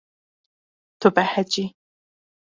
[0.99, 1.65] Tu behecî.